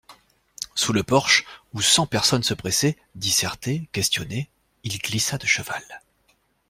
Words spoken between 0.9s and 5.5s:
le porche, où cent personnes se pressaient, dissertaient, questionnaient, il glissa de